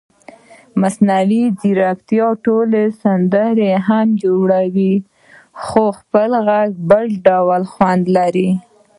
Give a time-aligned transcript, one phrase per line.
[0.81, 4.93] مصنوعي ځیرکتیا ټوله سندره هم جوړوي
[5.63, 8.49] خو خپل غږ بل ډول خوند لري.